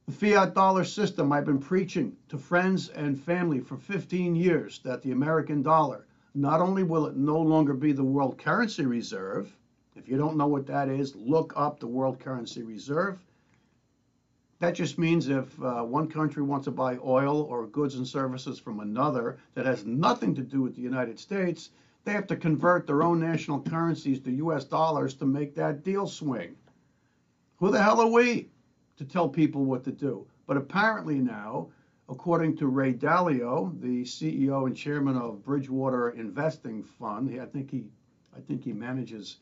[0.07, 5.01] The fiat dollar system, I've been preaching to friends and family for 15 years that
[5.01, 9.55] the American dollar, not only will it no longer be the world currency reserve,
[9.95, 13.17] if you don't know what that is, look up the world currency reserve.
[14.59, 18.59] That just means if uh, one country wants to buy oil or goods and services
[18.59, 21.71] from another that has nothing to do with the United States,
[22.03, 26.07] they have to convert their own national currencies to US dollars to make that deal
[26.07, 26.55] swing.
[27.57, 28.49] Who the hell are we
[28.97, 30.25] to tell people what to do?
[30.45, 31.69] But apparently now,
[32.07, 37.87] according to Ray Dalio, the CEO and chairman of Bridgewater Investing Fund, I think he,
[38.35, 39.37] I think he manages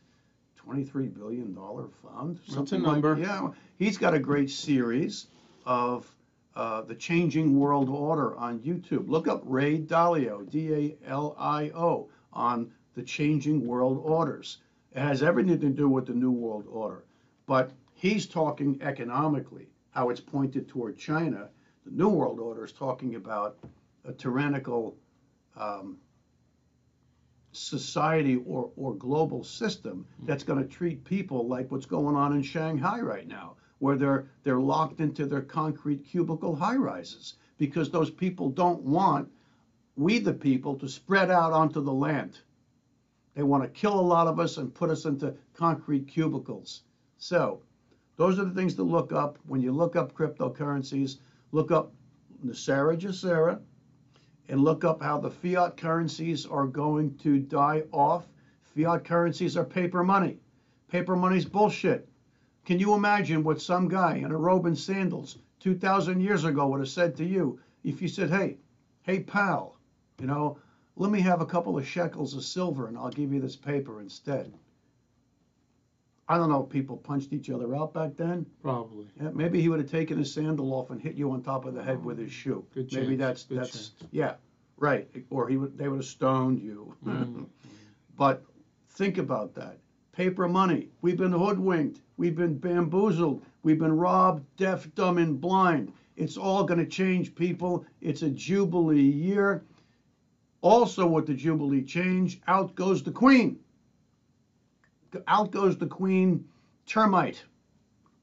[0.68, 2.40] $23 billion fund.
[2.50, 3.16] That's a number.
[3.16, 5.28] Like, yeah, he's got a great series
[5.66, 6.10] of
[6.56, 9.10] uh, the changing world order on YouTube.
[9.10, 14.60] Look up Ray Dalio, D A L I O, on the changing world orders.
[14.96, 17.04] It has everything to do with the New World Order.
[17.48, 21.50] But he's talking economically, how it's pointed toward China.
[21.86, 23.58] The New World Order is talking about
[24.06, 24.96] a tyrannical
[25.58, 25.98] um,
[27.54, 30.26] society or, or global system hmm.
[30.26, 34.28] that's going to treat people like what's going on in Shanghai right now, where they're
[34.44, 39.30] they're locked into their concrete cubicle high rises because those people don't want
[39.96, 42.40] we the people to spread out onto the land.
[43.36, 46.84] They want to kill a lot of us and put us into concrete cubicles.
[47.18, 47.62] So
[48.18, 51.18] those are the things to look up when you look up cryptocurrencies.
[51.52, 51.92] Look up
[52.44, 53.60] NESARA GESARA
[54.50, 58.28] and look up how the fiat currencies are going to die off.
[58.76, 60.40] Fiat currencies are paper money.
[60.90, 62.08] Paper money's bullshit.
[62.66, 66.80] Can you imagine what some guy in a robe and sandals 2,000 years ago would
[66.80, 68.58] have said to you if you said, hey,
[69.04, 69.78] hey, pal,
[70.20, 70.58] you know,
[70.96, 74.02] let me have a couple of shekels of silver and I'll give you this paper
[74.02, 74.54] instead.
[76.34, 78.48] I don't know if people punched each other out back then.
[78.64, 79.06] Probably.
[79.22, 81.76] Yeah, maybe he would have taken his sandal off and hit you on top of
[81.76, 82.66] the head with his shoe.
[82.74, 83.92] Good maybe that's good that's chance.
[84.10, 84.34] yeah,
[84.78, 85.08] right.
[85.30, 86.96] Or he would they would have stoned you.
[87.06, 87.46] Mm.
[88.18, 88.44] but
[88.90, 89.78] think about that.
[90.12, 90.90] Paper money.
[91.02, 92.02] We've been hoodwinked.
[92.18, 93.44] We've been bamboozled.
[93.62, 95.94] We've been robbed, deaf, dumb, and blind.
[96.16, 97.86] It's all going to change, people.
[98.02, 99.64] It's a jubilee year.
[100.62, 103.60] Also, with the jubilee change, out goes the queen.
[105.28, 106.46] Out goes the queen
[106.86, 107.44] termite.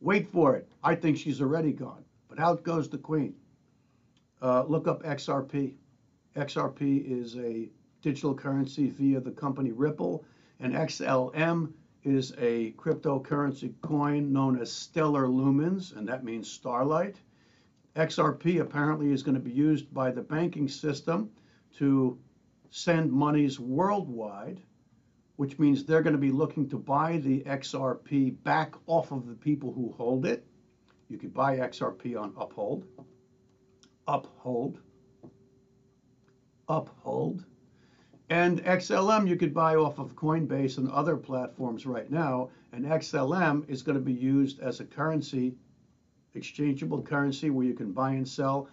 [0.01, 0.69] Wait for it.
[0.83, 3.35] I think she's already gone, but out goes the queen.
[4.41, 5.75] Uh, look up XRP.
[6.37, 7.69] XRP is a
[8.01, 10.25] digital currency via the company Ripple,
[10.59, 11.73] and XLM
[12.05, 17.21] is a cryptocurrency coin known as Stellar Lumens, and that means starlight.
[17.97, 21.31] XRP apparently is going to be used by the banking system
[21.77, 22.19] to
[22.71, 24.63] send monies worldwide,
[25.41, 29.35] which means they're going to be looking to buy the XRP back off of the
[29.35, 30.45] people who hold it.
[31.09, 32.85] You could buy XRP on Uphold.
[34.07, 34.81] Uphold.
[36.69, 37.43] Uphold.
[38.29, 42.51] And XLM you could buy off of Coinbase and other platforms right now.
[42.75, 45.55] And XLM is going to be used as a currency,
[46.35, 48.69] exchangeable currency where you can buy and sell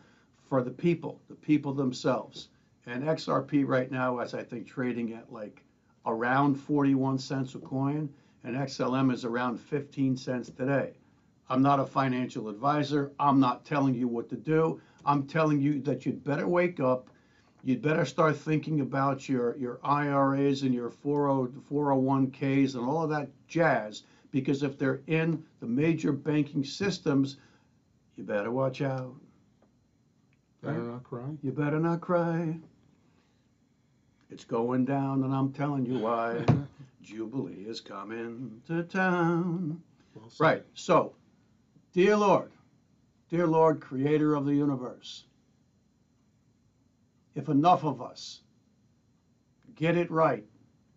[0.50, 2.50] for the people, the people themselves.
[2.86, 5.64] And XRP right now is, I think, trading at like
[6.08, 8.10] around 41 cents a coin,
[8.44, 10.94] and XLM is around 15 cents today.
[11.50, 13.12] I'm not a financial advisor.
[13.20, 14.82] I'm not telling you what to do.
[15.06, 17.10] I'm telling you that you'd better wake up.
[17.64, 23.10] You'd better start thinking about your, your IRAs and your 40, 401ks and all of
[23.10, 27.38] that jazz, because if they're in the major banking systems,
[28.16, 29.16] you better watch out.
[30.62, 31.30] Better not cry.
[31.44, 32.58] You better not cry.
[34.30, 36.44] It's going down, and I'm telling you why.
[37.02, 39.82] Jubilee is coming to town.
[40.14, 40.30] Well.
[40.40, 40.66] Right.
[40.74, 41.14] So,
[41.94, 42.52] dear Lord,
[43.30, 45.24] dear Lord, creator of the universe,
[47.36, 48.42] if enough of us
[49.76, 50.44] get it right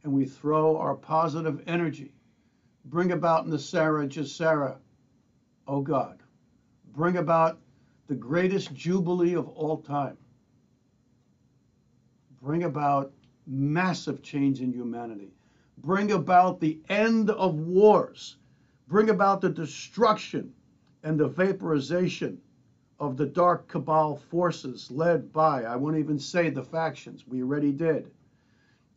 [0.03, 2.12] and we throw our positive energy,
[2.87, 4.78] bring about NESARA GESARA,
[5.68, 6.18] oh God,
[6.93, 7.61] bring about
[8.09, 10.16] the greatest jubilee of all time,
[12.43, 13.12] bring about
[13.47, 15.32] massive change in humanity,
[15.78, 18.36] bring about the end of wars,
[18.88, 20.53] bring about the destruction
[21.03, 22.38] and the vaporization
[22.99, 27.72] of the dark cabal forces led by, I won't even say the factions, we already
[27.72, 28.11] did.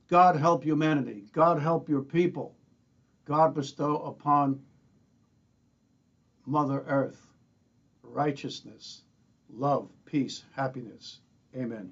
[0.09, 1.23] God help humanity.
[1.31, 2.53] God help your people.
[3.25, 4.59] God bestow upon
[6.45, 7.25] Mother Earth
[8.03, 9.01] righteousness,
[9.49, 11.19] love, peace, happiness.
[11.55, 11.89] Amen.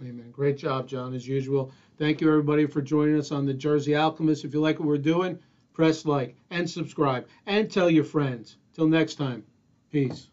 [0.00, 0.30] Amen.
[0.30, 1.72] Great job, John, as usual.
[1.98, 4.44] Thank you, everybody, for joining us on the Jersey Alchemist.
[4.44, 5.38] If you like what we're doing,
[5.72, 8.56] press like and subscribe and tell your friends.
[8.72, 9.44] Till next time,
[9.92, 10.30] peace.